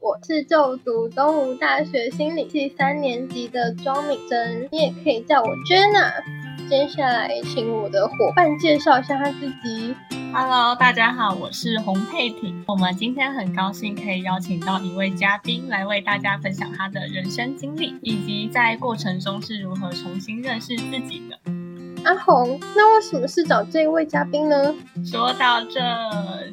[0.00, 6.12] 我是就读东吴大学心理系三年级的庄敏珍，你也可以叫我 Jenna。
[6.68, 9.94] 接下来请我的伙伴介绍一下他自己。
[10.32, 12.64] Hello，大家好，我是洪佩婷。
[12.66, 21.38] 我们今天很高兴可以邀请到一位嘉宾来为大家分享他的人生经历，以及在过程中是如何重新认识自己的。
[22.04, 24.74] 阿红，那为什么是找这位嘉宾呢？
[25.04, 25.80] 说到这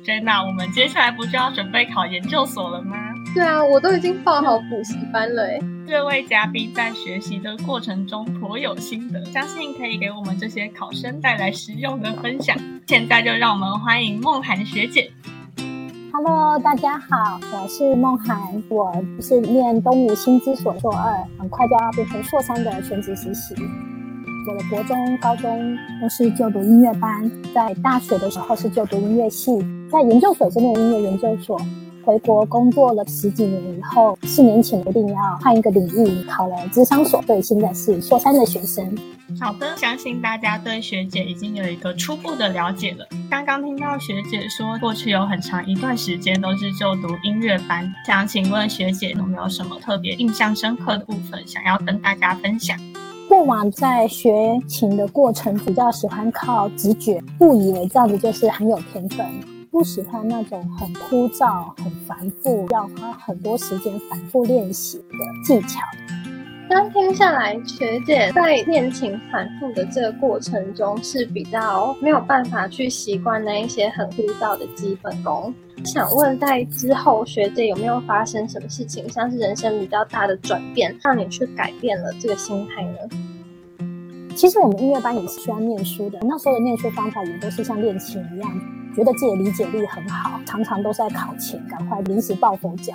[0.05, 3.11] ，Jenna，我们接下来不就要准备考研究所了吗？
[3.34, 5.57] 对啊，我都已经报好补习班了诶。
[5.87, 12.57] 这位嘉宾在学习的过程中颇有心得，相信可以给我们这些考生带来实用的分享。
[12.87, 15.09] 现在就让我们欢迎梦涵学姐。
[16.11, 18.37] Hello，大家好，我是梦涵，
[18.68, 23.56] 我是念东吴新知所硕二，很快就要变成硕三的全职实习。
[24.50, 29.57] 我的国中、高中都是就读音乐班，在大学的时候是就读音乐系，
[29.89, 31.57] 在研究所这边音乐研究所。
[32.03, 38.98] 回国工作了十几年以后，四年前决定要换一个领域，考了智商所，对，现在是硕三的学生。
[39.39, 43.08] 好的，相信大家对学姐已经有一个初步的了解了。
[43.30, 52.78] 刚刚听到学姐说，过去有很长一段时间都是就读音乐班，想请问学姐有没有什么特别印象深刻的部分想要跟大家分享？
[53.30, 59.26] 过往在学琴的过程，比较喜欢靠直觉，误以为这样子就是很有天分，
[59.72, 65.80] 不喜欢那种很枯燥、很繁复，要花很多时间反复练习的技巧。
[66.69, 75.53] 刚听下来，学姐在练琴反复的这个过程中，是比较没有办法去习惯那一些很枯燥的基本功。
[75.86, 82.97] 想问，在之后学姐有没有发生什么事情，像是人生比较大的转变，让你去改变了这个心态呢？
[84.36, 88.50] 其实我们音乐班也是需要念书的，那时候的念书方法也都是像练琴一样，
[88.96, 92.94] 觉得自己的理解力很好，常常都是在考前赶快临时抱佛脚，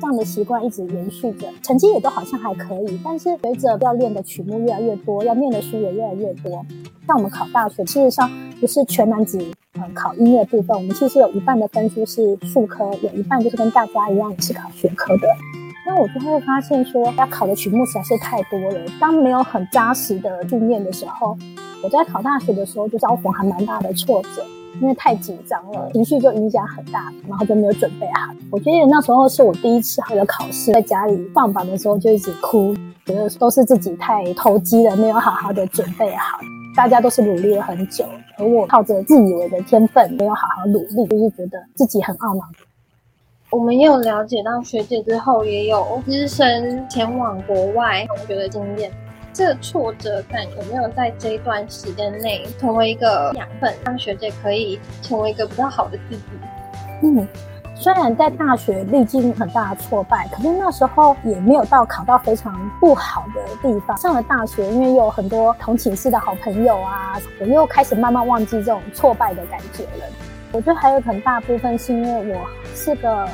[0.00, 3.00] 这样的习惯一直延续着，成绩也都好像还可以。
[3.04, 6.64] 但是随着要练的曲目越来越多，要念的书也越来越多，
[7.06, 9.38] 像我们考大学，事实上不是全男子。
[9.76, 15.26] 嗯，考音乐部分，我们其实有一半的分数是数科，有一半就是跟大家一样也是考学科的。
[15.86, 18.80] 那我就会发现说，要考的曲目实在是太多了。
[18.98, 21.36] 当没有很扎实的训练的时候，
[21.82, 24.42] 我在考大学的时候就遭逢还蛮大的挫折，
[24.80, 28.32] 因为太紧张了，情绪就影响很大，然后就没有准备好。
[28.50, 32.74] 我觉得那时候是我第一次为了考试，在家里放榜的时候就一直哭，
[33.04, 36.38] 觉得都是自己太投机了，没有好好的准备好。
[36.74, 38.04] 大家都是努力了很久，
[38.36, 42.42] 而我靠着自以为的天分，没有好好努力，就是觉得自己很懊恼。
[43.50, 48.90] 我们也有了解到学姐之后，也有资深前往国外同学的经验。
[49.32, 56.22] 这个挫折感有没有在这一段时间内成为一个养分，让学姐可以成为一个比较好的自己？
[57.02, 57.28] 嗯。
[57.76, 63.96] 虽然在大学历经很大的挫败，可是那时候也没有到考到非常不好的地方。
[63.98, 70.06] 上了大学，因为有很多同寝室的好朋友啊，我又开始慢慢忘记这种挫败的感觉了。
[70.52, 73.28] 我觉得还有很大部分是因为我是个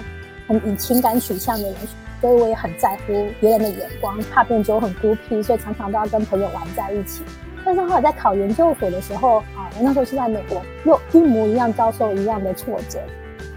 [0.47, 1.75] 很以情感取向的人，
[2.21, 7.23] 所以我也很在乎别人的眼光，怕变酒很孤僻，所以常常都要跟朋友玩在一起。
[7.65, 12.99] 但是后来在考研究所的时候啊，我那时候是在美国，又一模一样遭受一样的挫折。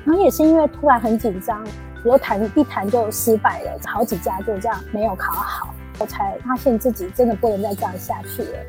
[0.06, 1.66] 然后也是因为突然很紧张，
[2.04, 8.60] 又谈一谈就失败了，好几家就这样没有考好，我才发现自己真的不能再这样下去了。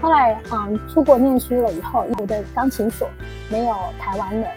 [0.00, 3.08] 后来，嗯，出国念书了以后，我的钢琴所
[3.50, 4.48] 没有台湾人，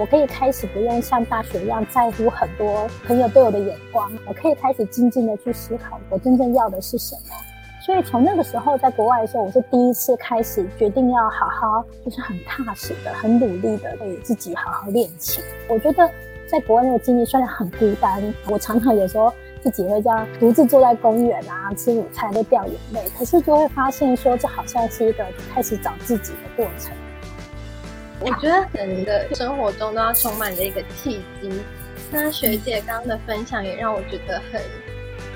[0.00, 7.20] 我可以开始不用像大学一样在乎很多朋友对我的眼光，我可以开始静静的去思考我真正要的是什么。
[7.84, 15.44] 所以从那个时候，在国外的时候，我是第一次开始决定要好好，就是很踏实的、很努力的为自己好好练琴。
[15.68, 16.10] 我觉得
[16.50, 26.94] 在国外那个经历虽然很孤单，我常常有时候自己会这样独自坐在公园啊吃午餐都掉眼泪，可是就会发现说，这好像是一个开始找自己的过程。
[28.20, 31.62] 我觉得人的生活中都要充满着一个契机。
[32.10, 34.60] 那学姐刚刚的分享也让我觉得很，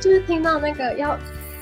[0.01, 1.19] 就是听到那个要。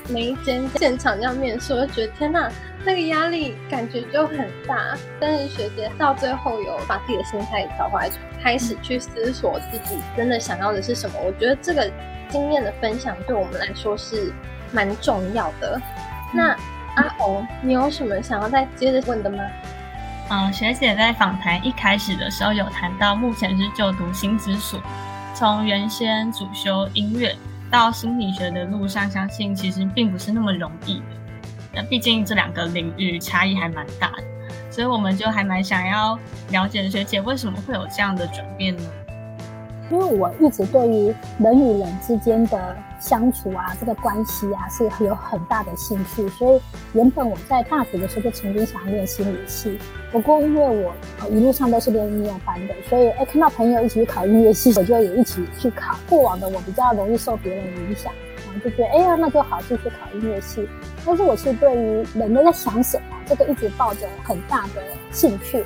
[0.09, 2.51] 每一间现场要面试，我就觉得天哪，
[2.83, 4.97] 那个压力感觉就很大。
[5.17, 8.11] 但是学姐到最后有把自己的心态调回来，
[8.41, 11.15] 开始去思索自己真的想要的是什么。
[11.23, 11.89] 我觉得这个
[12.27, 14.33] 经验的分享对我们来说是
[14.73, 15.81] 蛮重要的。
[16.33, 16.49] 那
[16.97, 19.41] 阿红，你有什么想要再接着问的吗？
[20.29, 24.79] 嗯，学姐在访谈一开始的时候有谈到，目前是就读心之所，
[25.35, 27.35] 从原先主修音乐。
[27.71, 31.05] 到心理学的路上，相信其实并不是那么容易的。
[31.73, 34.23] 那毕竟这两个领域差异还蛮大的，
[34.69, 36.15] 所以我们就还蛮想要
[36.49, 38.83] 了解学姐为什么会有这样的转变呢？
[39.89, 46.27] 因为我一直对于人与人之间的相处啊，这个关系啊，是有很大的兴趣。
[46.29, 46.61] 所以
[46.93, 49.77] 原本我在大学的时候就曾经想练心理系，
[50.11, 50.93] 不过因为我
[51.29, 55.97] 一路上都是练音乐班的，所以哎看到朋友一起去考音乐系，我就也一起去考。
[56.09, 58.11] 过往的我比较容易受别人影响，
[58.45, 60.67] 然后就觉得哎呀那就好，继续考音乐系。
[61.05, 64.81] 但是我是对于人都在想什么，这个一直抱着很大的
[65.11, 65.63] 兴趣。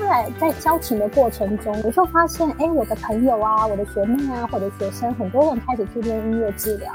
[0.00, 6.90] 后来在交情的过程中，我就发现，哎，我的朋友啊，我的学妹啊，或者学生，很多人开始去练音乐治疗。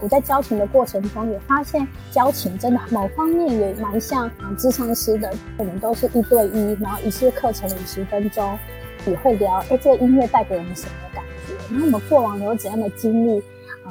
[0.00, 8.58] 我在交情的过程中也发现，交情真的某方面也蛮像啊，智商师的，我们都是一对一，然后一次课程五十分钟，
[9.06, 11.54] 也会聊，哎，这个音乐带给我们什么感觉？
[11.70, 13.42] 然后我们过往有怎样的经历？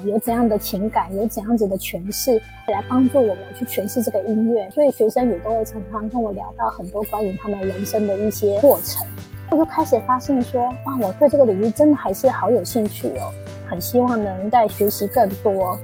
[0.03, 4.69] 有怎样的情感，有怎样子的诠释，来帮助我们去诠释这个音乐。
[4.71, 9.07] 所以学生也都会常常跟我聊到很多关于他们人生的一些过程。
[9.51, 13.31] 我就开始发现说，哇，我对这个领域真的还是好有兴趣哦，
[13.67, 15.77] 很希望能再学习更多。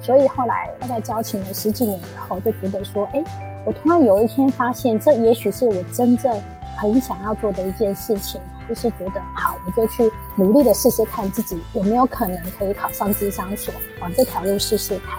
[0.00, 3.22] 所以后来大概交情了十几年以后，就觉得说，哎，
[3.64, 6.34] 我突然有一天发现，这也许是我真正
[6.76, 8.40] 很想要做的一件事情。
[8.68, 15.18] 就是觉得好，我就去努力的试试看自己有没有可能可以考上智商所，往这条路试试看。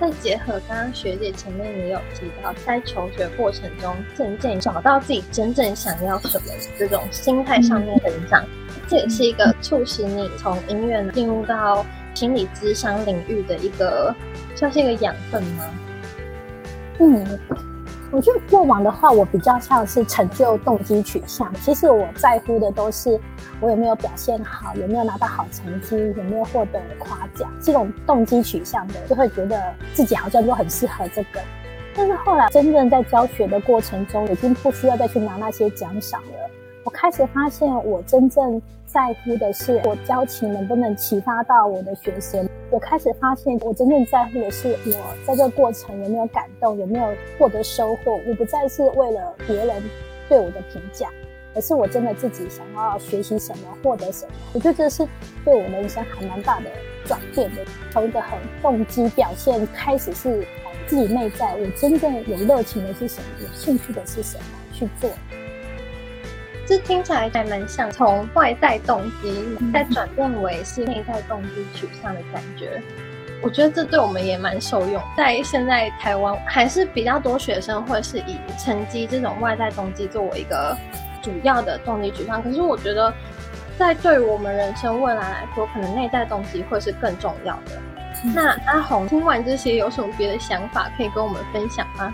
[0.00, 8.44] 再结合刚刚学姐前面也有提到，在求学过程中渐渐找到自己真正想要什么这种心态上面成长，
[8.88, 14.12] 这也是一个促使你从音乐进入到心理智商领域的一个，
[14.56, 15.70] 算是一个养分吗？
[16.98, 17.38] 嗯。
[18.12, 21.50] 我觉得过往的话，我比较像是成就动机取向。
[21.54, 23.18] 其实我在乎的都是
[23.58, 27.50] 我有没有表现好，有没有拿到好成绩，有没有获得夸奖。
[27.58, 31.40] 这种动机取向的，就会觉得自己好像就很适合这个。
[31.96, 36.50] 但是后来真正在教学的过程中，已经不需要再去拿那些奖赏了。
[36.84, 38.60] 我开始发现，我真正
[38.92, 42.46] 在乎的是我交情能不能启发到我的学生。
[42.70, 47.06] 我开始发现，我真正在乎的是我在这个过程有没有感动，有没有
[47.38, 48.20] 获得收获。
[48.26, 49.82] 我不再是为了别人
[50.28, 51.08] 对我的评价，
[51.54, 54.32] 而是我真的自己想要学习什么，获得什么。
[54.52, 55.08] 我觉得这是
[55.42, 56.66] 对我人生还蛮大的
[57.06, 60.46] 转变的，从一个很动机表现开始是
[60.86, 64.44] 自己内在，我真正有热情的是什么，有兴趣的是什么
[64.74, 65.08] 去做。
[66.72, 72.82] 这听起来还蛮像从外在动机再转变为是内在动机取向的感觉。
[73.42, 75.02] 我觉得这对我们也蛮受用。
[75.14, 80.74] 在现在台湾还是比较多学生会是以成绩这种外在动机作为一个
[81.20, 82.42] 主要的动机取向。
[82.42, 83.12] 可是我觉得，
[83.76, 87.72] 在对于我们人生未来来说，可能内在动机会是更重要的。
[88.34, 92.10] 那阿红听完这些有什么别的想法可以跟我们分享吗？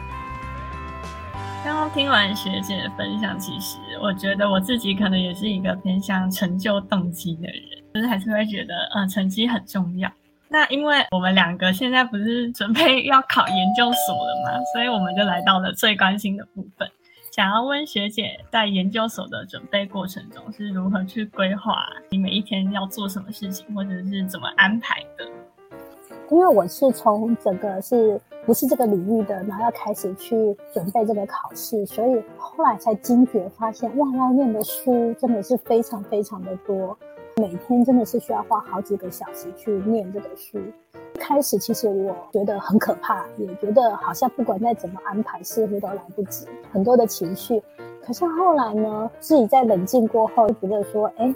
[1.65, 7.63] 刚刚听完学姐的分享，其实我觉得我自己可能也是一个偏向成就动机的人，
[7.95, 10.11] 就是还是会觉得，呃，成绩很重要。
[10.49, 16.89] 那因为我们两个现在不是准备要考研究所了嘛，所以我们就来到了最关心的部分，
[17.31, 25.27] 想要问学姐，在研究所的准备过程中是如何去规划你每一天要做什么事情，或者是怎么安排的？
[26.31, 36.97] 因为我是从整个是不是这个领域的，然后要开始去准备这个考试，所以后来才惊觉发现，哇，要念的书真的是非常非常的多，
[37.37, 40.59] 每天真的是需要花好几个小时去念这个书。
[41.21, 47.63] 开始其实我觉得很可怕，也觉得好像不管再怎么安排，似乎都来不及，很多的情绪。
[48.03, 51.35] 可是后来呢，自己在冷静过后，觉得说，哎。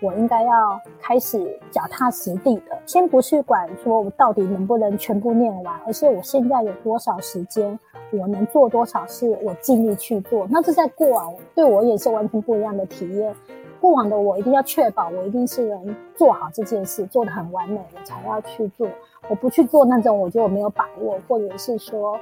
[0.00, 7.78] 我应该要开始脚踏实地的，先不去管说我到底能不能全部念完，而是我现在有多少时间，
[8.12, 10.46] 我能做多少事，我尽力去做。
[10.50, 13.34] 那这在过往对我也是完全不一样的体验。
[13.80, 18.88] 过往的我一定要确保我一定是能做好这件事，做得很完美，我才要去做。
[19.28, 22.18] 我不去做那种我觉得我没有把握，或者是说。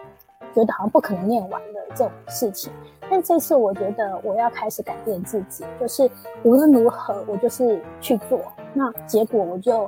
[0.54, 2.70] 觉得好像不可能念完的这种事情，
[3.12, 6.10] 但这次我觉得我要开始改变自己，就是
[6.44, 8.40] 无论如何我就是去做，
[8.72, 9.86] 那结果我就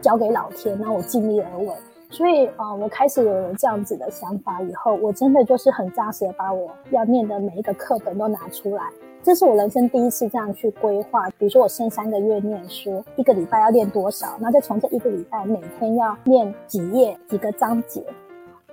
[0.00, 1.68] 交给老天，那我尽力而为。
[2.08, 8.84] 所以啊，我开始有了这样子的想法以后，我真的就是很扎实的把我要念的每一个课本都拿出来。
[9.22, 18.02] 这是我人生第一次这样去规划，比如说我剩三个月念书，一个礼拜要练多少，那再从这一个礼拜每天要念几页几个章节。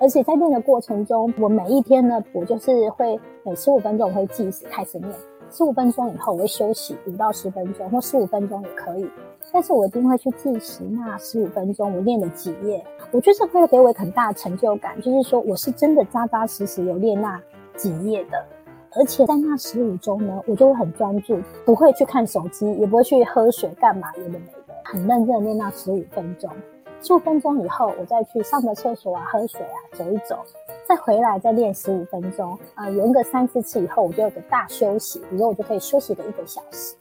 [0.01, 5.13] 而且在练的过程中，我每一天呢，我就是会每十五分钟我会计时开始练，
[5.51, 9.07] 十五分钟以后我会休息五到十分钟，或十五分钟也可以。
[9.53, 17.39] 但是我一定会去计时，那十五分钟我练了几页，我觉得会给我很大的成就感，就是说我是真的扎扎实实有练那
[17.77, 18.43] 几页的。
[18.95, 26.49] 而且在那十五周呢，我就会很专注，不会去看手机，也不会去喝水干嘛，有的没的，很认真的练那十五分钟。
[27.03, 30.37] 十五分钟以后，我再去上个厕所啊，喝水啊，走一走，
[30.87, 32.55] 再回来再练十五分钟。
[32.75, 36.95] 啊，有个三四次以后，我就有个大休息，比如我就可以休息个一个小时。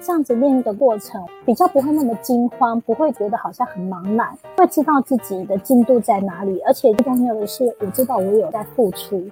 [0.00, 6.60] 这样子练的过程比较不会那么惊慌，不会觉得好像很茫然，会知道自己的进度在哪里。
[6.60, 9.28] 而且最重要的是，我知道我有在付出。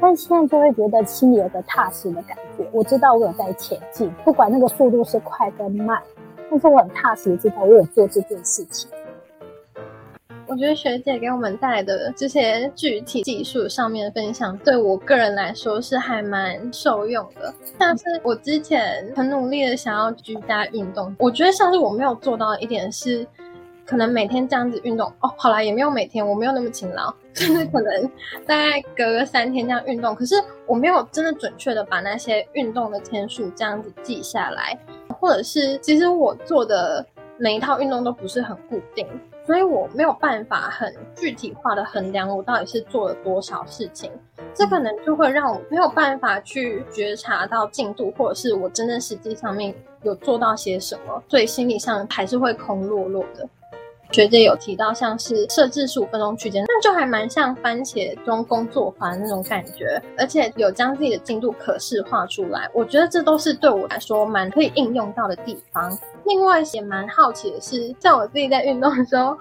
[0.00, 6.02] 但现在就会觉得心里有个踏实的感觉，我知道我有在前进，不管那个速度是快跟慢，
[6.50, 8.90] 但是我很踏实的，知道我有做这件事情。
[10.50, 17.54] 我觉得学姐给我们带来的这些具体技术上面的分享，对我个人来说是还蛮受用的。
[17.78, 23.24] 像是我之前很努力的想要居家运动，我觉得像是我没有做到一点是，
[23.86, 28.10] 可能每天这样子运动哦，好啦，也没有每天，我没有那么勤劳，就是可能
[28.44, 30.34] 大概隔个三天这样运动，可是
[30.66, 34.76] 我没有真的准确的把那些运动的天数这样子记下来，
[35.20, 37.06] 或者是其实我做的
[37.38, 39.06] 每一套运动都不是很固定。
[39.46, 44.10] 所以我没有办法很具体化的衡量我到底是做了多少事情，
[44.54, 53.48] 这可能就会让我没有办法去觉察到进度，或者是我真正实际上面有做到些什么，所以心理上还是会空落落的。
[54.12, 65.96] 学姐有提到像是设置十五分钟区间，那就还蛮像番茄中工作法那种感觉，而且有将自己的进度可视化出来，我觉得这都是对我来说蛮可以应用到的地方。
[66.30, 69.36] 另外也蛮好奇的是，像我自己在运动的时候，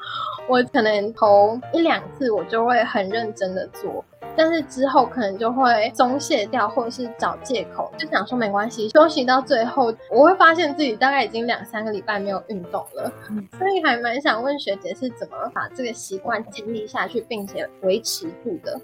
[0.48, 4.04] 我可能头一两次我就会很认真的做，
[4.36, 13.14] 但是之后可能就会松懈掉，或者是找借口，就想说没关系，休息到最后，我会发现自己大概已经两三个礼拜没有运动了，
[13.60, 18.82] 所以还蛮想问学姐是怎么把这个习惯建立下去，并且维持住的。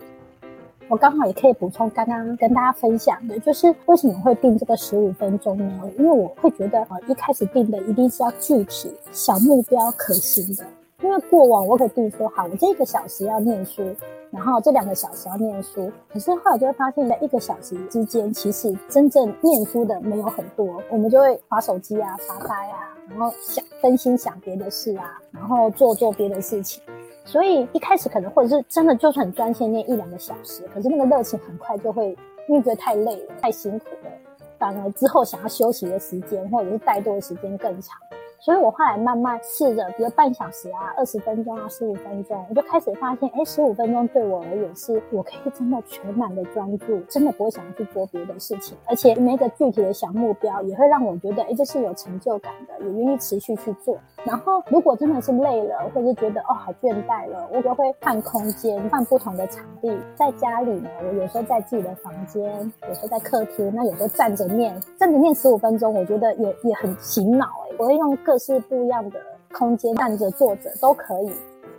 [0.87, 5.91] 我刚好也可以补充刚刚跟大家分享的，就是为什么会定这个十五分钟呢？
[5.97, 10.63] 因为我会觉得，呃，一开始定的一定是要具体、小目标、可行的。
[11.01, 13.83] 因为过往我可以定说，好，我这一个小时要念书，
[14.29, 15.91] 然后这两个小时要念书。
[16.07, 26.81] 可是后来就会发现，在一个小时之间，其实真正念书的没有很多，我们就会划手机啊、发呆啊，然后想分心想别的事啊，然后做做别的事情。
[27.25, 32.15] 所以一开始可能或者是真的就是很专心念一两个小时，可是那个热情很快就会
[32.47, 34.11] 因为觉得太累了、太辛苦了，
[34.59, 37.97] 反而之后想要休息的时间或者是怠惰的时间更长。
[38.37, 53.97] 所以我后来慢慢试着，比如半小时啊、二十分钟啊、十五分钟，我就开始发现，哎，十五分钟对我而言是我可以真的全满的专注，真的不会想要去做别的事情，而且每个具体的小目标也会让我觉得，哎，这是有成就感的，也愿意持续去做。
[54.25, 59.95] 然后如果真的是累了，或者觉得哦好倦怠了，我就会换空间，换不同的场地。
[60.15, 62.43] 在家里呢，我有时候在自己的房间，
[62.87, 69.19] 有时候在客厅，那有时候站着念，站着念十五分钟，我觉得也也很醒脑哎，我会用各式不一样的
[69.53, 71.31] 空间，站着、坐着都可以，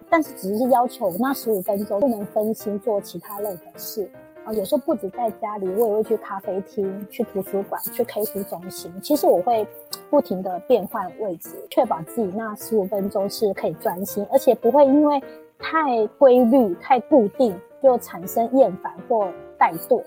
[0.09, 4.09] 但是只是要求那十五分钟不能分心做其他任何事
[4.47, 4.53] 啊。
[4.53, 8.91] 有时候不止在家里，我也会去咖啡厅、去图书馆、去 K 书中心。
[9.03, 9.67] 其实我会
[10.09, 15.23] 不停的变换位置，确保自己那十五分钟是可以专心，而且不会因为
[15.59, 19.27] 太规律、太固定就产生厌烦或
[19.59, 20.03] 怠惰，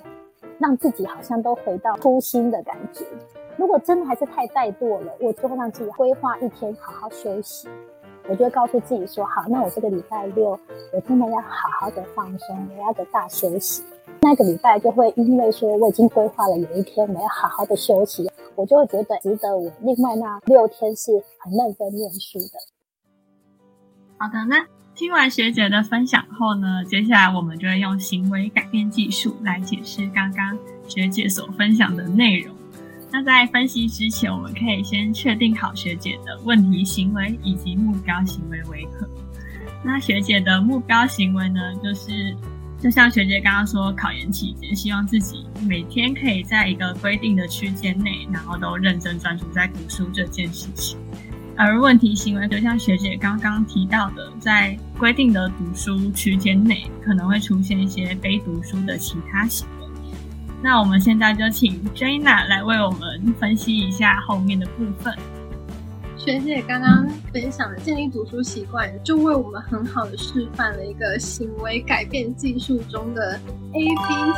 [0.57, 3.05] 让自己好像都回到初心的感觉。
[3.57, 7.67] 如果真的还是太怠惰了，我就会让自己规划一天好好休息。
[8.29, 10.51] 我就会告诉自己说：好，那我这个礼拜六
[10.93, 13.83] 我真的要好好的放松，我要个大休息。
[14.21, 22.59] 那个礼拜就会因为说我已经规划了有一天我要好好的休息，我就会觉得值得我另外那六天是很认真念书的。
[24.17, 24.57] 好的，那
[24.93, 30.57] 听完学姐的分享后呢，接下来我们就会用行为改变技术来解释刚刚
[30.87, 32.53] 学姐所分享的内容。
[33.11, 39.07] 那在分析之前，我们可以先确定好学姐的问题行为以及目标行为为何。
[39.83, 42.35] 那学姐的目标行为呢，就是
[42.81, 50.97] 就像学姐刚刚说，考研期间希望自己每天可以在一个规定的区间内，然后都认真专注在读书这件事情。
[51.57, 59.87] 而问题行为，就像学姐刚刚提到的，在规定的读书区间内，可能会出现一些非读书的其他行为。
[60.61, 65.13] 那我们现在就请 Jana 来为我们分析一下后面的部分。
[66.29, 73.31] 学姐刚刚分享的建立读书习惯，就为我们很好的示范了一个行为改变技术中的
[73.73, 73.93] A B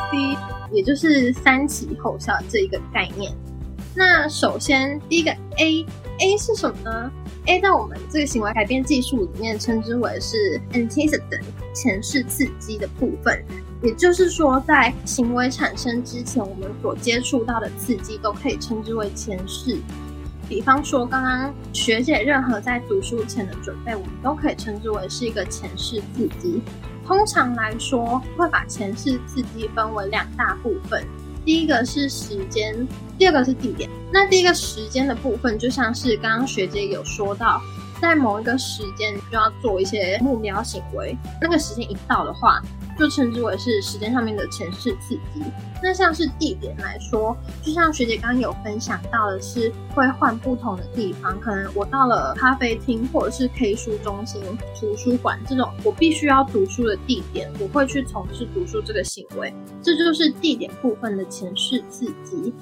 [0.10, 0.38] C，
[0.72, 3.34] 也就是三起后效这一个概念。
[3.94, 7.12] 那首先第一个 A，A 是什么呢
[7.48, 11.44] A 在我们这个行为改变技术里面称之为是 antecedent
[11.74, 13.44] 前世刺激的部分，
[13.84, 19.78] 也就是说，在行为产生之前，我们所接触到的刺激都可以称之为前世。
[20.52, 26.62] 比方说，刚刚学姐任何在读书前的准备，我们都可以称之为是一个前世刺激。
[27.08, 31.08] 通常来说，会把前世刺激分为两大部分。
[31.46, 32.86] 第一个是时间，
[33.18, 33.90] 第二个是地点。
[34.12, 37.62] 那第一个时间的部分，就像是刚刚学姐有说到，
[38.02, 42.60] 在某一个时间就要做一些目标行为，那个时间一到的话。
[43.00, 45.42] 就称之为是时间上面的前世刺激。
[45.82, 51.40] 那像是地点来说，就像学姐刚刚有分享到的是，会换不同的地方。
[51.40, 54.44] 可能我到了咖啡厅，或者是 K 书中心、
[54.80, 59.52] 图书馆这种我必须要读书的地点，我会去从事读书这个行为。
[59.82, 62.54] 这就是地点部分的前世刺激。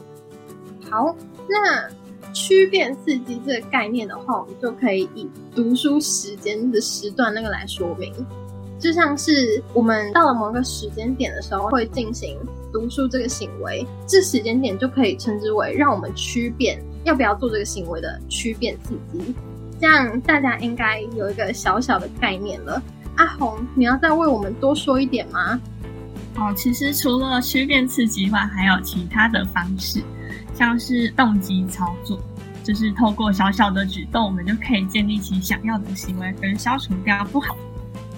[0.89, 1.13] 好，
[1.50, 1.89] 那
[2.33, 8.13] 区变刺激这个概念的话，我们就可以以读书时间的时段那个来说明。
[8.79, 12.38] 就像是我们到了某个时间点的时候，会进行
[12.71, 19.36] 读书这个行为，这时间点就可以称之为让我们区变要不要做这个行为的区变刺激。
[19.81, 22.81] 这样大家应该有一个小小的概念了。
[23.17, 25.59] 阿红，你要再为我们多说一点吗？
[26.38, 30.01] 哦，其实除了区变刺激外，还有其他的方式，
[30.60, 32.20] 像是动机操作，
[32.66, 37.56] 就是透过小小的举动，我们就可以建立起想要的行为，而消除掉不好。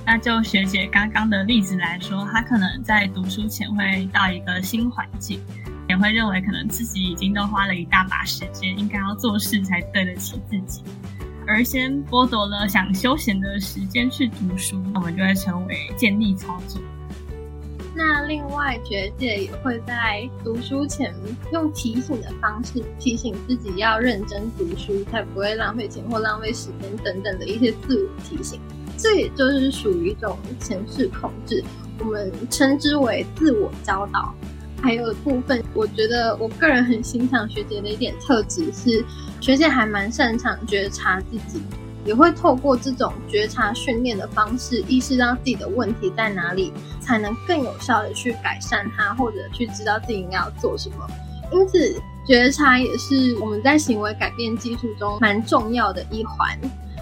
[0.08, 5.40] 那就学姐刚刚的例子来说，她可能在读书前会到一个新环境，
[5.88, 10.82] 也会认为可能自己已经都花了一大把时间，应该要做事才对得起自己，
[11.46, 16.82] 而先剥夺了想休闲的时间去读书，我们就会成为建立操作。
[17.94, 21.14] 那另外学姐也会在读书前
[21.52, 28.60] 用提醒的方式提醒自己要认真读书，才不会浪费钱或浪费时间等等的一些自我提醒。
[28.98, 31.64] 这也就是属于一种前世控制，
[32.00, 34.34] 我们称之为自我教导。
[34.82, 39.06] 还有部分，我觉得我个人很欣赏学姐的一点特质是，
[39.40, 41.62] 学姐还蛮擅长觉察自己，
[42.06, 51.08] 也会透过这种觉察训练的方式，意识到自己的问题在哪里，才能更有效的去改善它，或者去知道自己应该要做什么。
[51.52, 56.58] 因此，觉察也是我们在行为改变技术中蛮重要的一环。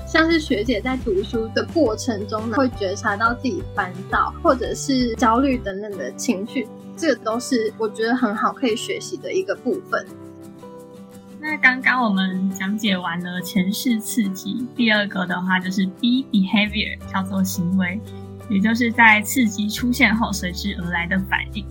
[0.07, 10.03] 像是学姐在读书的过程中呢，会觉察到自己烦躁或者是焦虑等等的情绪，这个都是我觉得很好可以学习的一个部分。
[11.41, 17.99] 那刚刚我们讲解完了前世刺激，第二个的话就是 B behavior，叫做行为，
[18.49, 21.65] 也就是在刺激出现后随之而来的反应。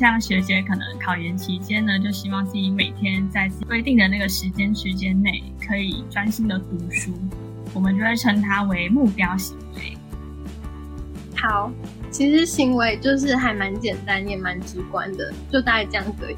[0.00, 7.12] 像学姐可能考研期间呢，就希望自己每天在规定的那个时间区间内，可以专心的读书。
[7.72, 9.96] 我们就会称它为目标行为。
[11.36, 11.70] 好，
[12.10, 16.34] 其实行为就是还蛮简单，也蛮直观的，就大概这样子。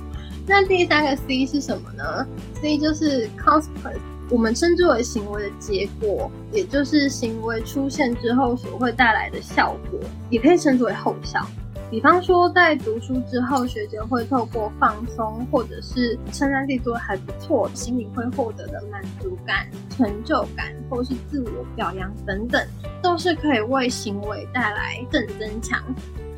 [0.47, 2.27] 那第三个 C 是什么呢
[2.61, 11.47] ？C 就是 consequence，我们称之为行为的结果，也就是行为出现之后所会带来的效果，也可以称之为后效。
[11.91, 22.67] 比方说，在读书之后，学姐会透过放松，或者是称赞自己做的还不错，心里会获得的满足感、成就感，或是自我表扬等等，
[23.01, 25.81] 都是可以为行为带来正增强。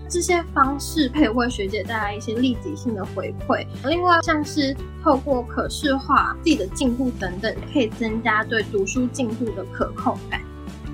[0.08, 3.66] 这些方式可以为学姐带来一些立即性的回馈。
[3.84, 10.40] 另外，像是透过可视化自己的进步等等，可以增加对读书进度的可控感，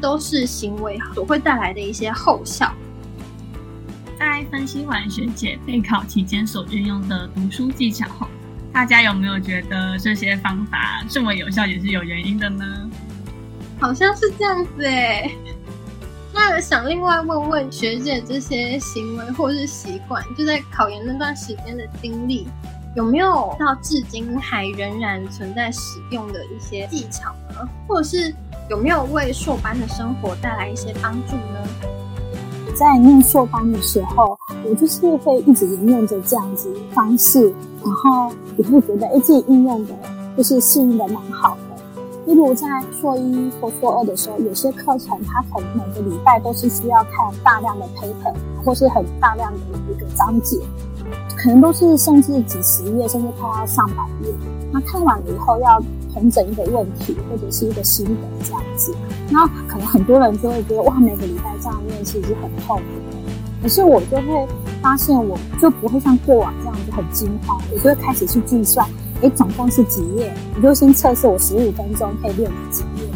[0.01, 2.73] 都是行为所会带来的一些后效。
[4.19, 8.27] 在分析完学姐备考期间所运用的读书技巧后，
[8.73, 12.91] 大家有没有觉得这些方法这么有效也是有原因的呢？
[13.79, 15.31] 好像是这样子哎。
[16.35, 22.49] 那想另外问问学姐，这些行为或是习惯，就在考研那段时间的经历，
[22.97, 27.69] 有没有到至今还仍然存在使用的一些技巧呢？
[27.87, 28.35] 或者是
[28.71, 31.69] 有没有为硕班的生活带来一些帮助呢？
[32.75, 37.53] 在念硕班的时候，我就是会一直沿用着这样子方式，
[37.85, 39.95] 然后也会觉得哎，自己应用的
[40.37, 41.72] 就是适应的蛮好的。
[42.33, 42.67] 例如在
[43.01, 49.59] 硕一或硕二的时候，有些课程它可能每个礼拜都是需要看大量的 paper，或是很大量的
[49.91, 50.59] 一个章节，
[51.37, 54.35] 可能都是甚至几十页，甚至快要上百页。
[54.73, 55.83] 那看完了以后要。
[56.15, 58.95] 重整一个问题或者是一个心得这样子，
[59.31, 62.83] 那可能很多人就会觉得哇，每个礼拜这样练其实很痛苦。
[63.63, 64.47] 可是我就会
[64.83, 68.87] 发现，我就不会像过往这样子很惊慌，我就会开始去计算，
[69.23, 70.35] 哎，总共是几页？
[70.57, 73.09] 我就先测试我十五分钟可以练几页。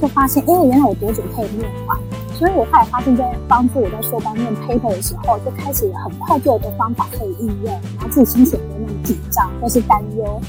[0.00, 1.98] 就发现，哎，原来我多久可以练完？
[2.32, 10.40] 所以我后来发现，在帮助我在硕班念 paper 的时候，就开始很快就有的方法可以应用，然后自己心情不那么紧张或是担忧。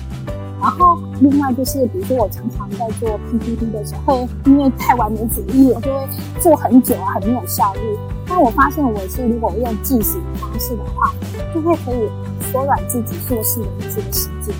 [0.61, 6.07] 然后另外就是，比如说我常常在做 PPT 的时候，因为太完美主义我，就会
[6.39, 7.79] 做很久啊，很没有效率。
[8.27, 11.11] 但我发现我是如果用计时的方式的话，
[11.55, 12.07] 就会可以
[12.51, 14.53] 缩短自己做事的这个时间，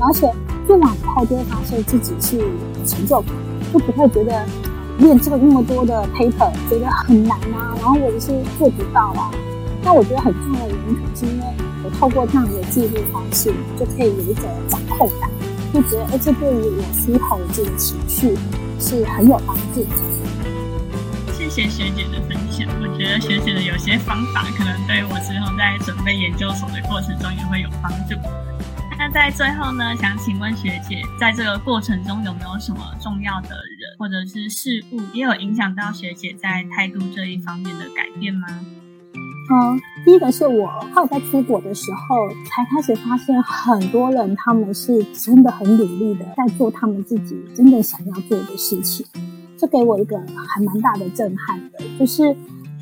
[0.00, 0.30] 而且
[0.66, 2.38] 做完以后就会发现自己是
[2.86, 3.34] 成就感，
[3.72, 4.46] 就不会觉得。
[4.96, 9.28] 练这个那么多的 paper，觉得很难啊，然后我就是做不到啊。
[9.82, 11.44] 那我觉得很重要的原因，可能是因为
[11.82, 15.28] 我透过这样的记录方式，就可以有一种掌控感，
[15.72, 18.38] 就觉得哎，这对于我思考的这个情绪
[18.78, 19.90] 是很有帮助的。
[21.32, 28.14] 谢谢学姐的分享，我觉得学姐的有些方法，可能对我之后在准备研究所的过程中也会有帮助。
[28.96, 38.46] 那在最后呢，想请问学姐，在这个过程中有没有什么重要的人或者是事物，也有影响到学姐在态度这一方面的改变吗？
[39.52, 49.04] 嗯，第一个是我后来在出国的时候，才开始发现很多人他们是真的很努力的在做他们自己真的想要做的事情，
[49.58, 52.34] 这给我一个还蛮大的震撼的，就是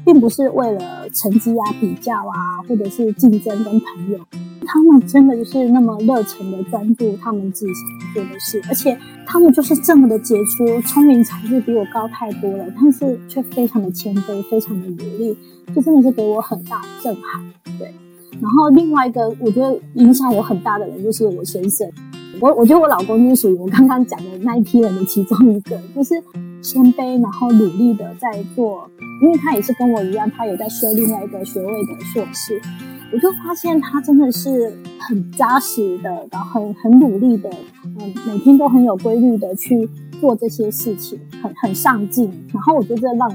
[0.04, 4.20] 并不是为了成绩啊、比较啊，或者是竞争跟朋友。
[4.66, 8.96] 他们真的就是那么热忱的专注他们自己想做的事，而且
[9.26, 15.36] 他们就是这么的杰出，聪明才智比我高太多了，但是却非常的谦卑，非常的努力，
[15.74, 17.42] 就真的是给我很大的震撼。
[17.78, 17.94] 对，
[18.40, 21.88] 然后另外一个我觉得影响我很大的人就是我先生，
[22.40, 26.14] 我我觉得我老公就是属于我刚刚讲的那一批人的其中一个，就是
[26.62, 28.88] 谦卑，然后努力的在做，
[29.22, 32.60] 因为他也是跟我一样，他也在修另外一个学位的硕士。
[33.12, 37.50] 我就发现他真的是很扎实的，然后很很努力的，
[37.84, 39.86] 嗯，每天都很有规律的去
[40.18, 42.32] 做这些事情，很很上进。
[42.54, 43.34] 然后我觉得这让我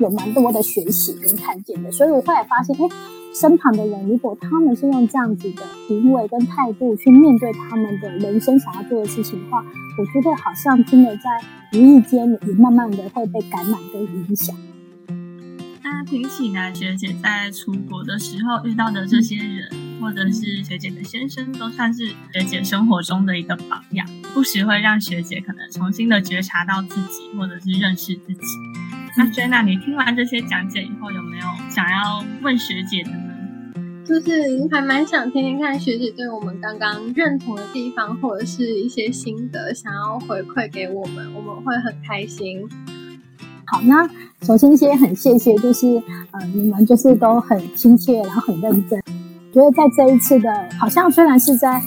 [0.00, 1.92] 有蛮多的学习跟看见的。
[1.92, 2.88] 所以我后来发现，哎，
[3.34, 9.64] 身旁的人如果他们是用这样子的行为跟态度去面对他们的人生想要做的事情的话，
[9.98, 11.30] 我觉得好像真的在
[11.74, 14.56] 无意间也慢慢的会被感染跟影响。
[15.82, 28.40] 那听起来，学姐在出国的时候遇到的这些人，或者是学姐的先生，都算是学姐生活中的一个榜样，不时会让学姐可能重新的觉察到自己，或者是认识自己。
[29.18, 33.34] 那 Jenna，你听完这些讲解以后，有没有想要问学姐的呢？
[34.06, 34.30] 就是
[34.70, 42.60] 还蛮想听听看学姐对我们刚刚认同的地方，或者是一些心得，想要回馈给我们，我们会很开心。
[43.66, 44.08] 好，那
[44.42, 46.00] 首先先很谢谢，就是
[46.30, 49.02] 呃，你们就是都很亲切，然后很认真。
[49.52, 51.82] 觉得在这一次的，好像虽然是在啊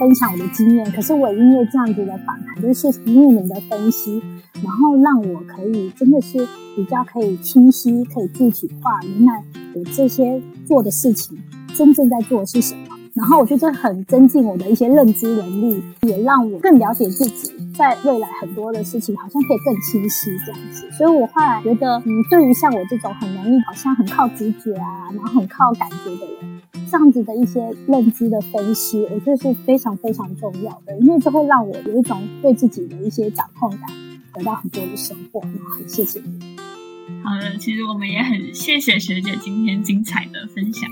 [0.00, 4.20] 分享我的经验，可是我因为这样子的访谈，就是因为你们的分析，
[4.62, 6.38] 然后让我可以真的是
[6.74, 11.38] 比较可以清晰，可以具体化，原来我这些做的事情
[11.74, 12.82] 真正在做的是什么。
[13.14, 20.86] 然后我觉得很增进我的一些认知能力，也让我更了解自己，在未来很多的事情好像可以更清晰这样子。
[20.90, 33.80] 所以我后来觉得，嗯，对于像我这种很容易好像很靠直觉啊，然后很靠感觉的人，这样子的一些认知的分析，我觉得是非常非常重要的，因为这会让我有一种对自己的一些掌控感，
[34.36, 35.40] 得到很多的收获。
[35.42, 36.56] 那很谢谢你。
[37.24, 40.88] 好的，其实我们也很谢谢学姐今天精彩的分享。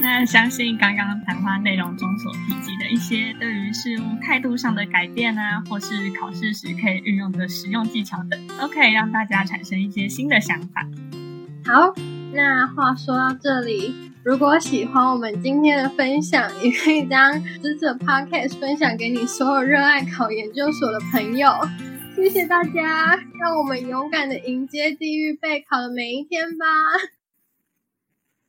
[0.00, 10.86] 那相信刚刚谈话内容中所提及的一些对于事物态度上的改变啊，或是考试时可以运用的实用技巧等，都可以让大家产生一些新的想法。
[11.64, 11.94] 好，
[12.32, 21.50] 那话说到这里，如果喜欢我们今天的分享，也可以将这次的 podcast 分享给你所有热爱考研究所的朋友。
[22.14, 26.66] 谢谢大家，让我们勇敢的迎接地狱备考的每一天吧。